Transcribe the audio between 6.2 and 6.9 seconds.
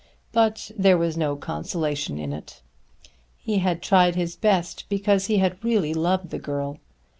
the girl.